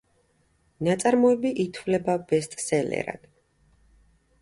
[0.87, 3.33] ნაწარმოები ითვლება ბესტსელერად.